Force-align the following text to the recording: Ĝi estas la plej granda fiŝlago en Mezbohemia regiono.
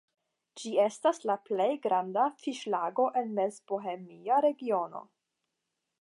Ĝi 0.61 0.71
estas 0.85 1.19
la 1.31 1.35
plej 1.49 1.67
granda 1.83 2.25
fiŝlago 2.45 3.07
en 3.21 3.31
Mezbohemia 3.41 4.41
regiono. 4.51 5.07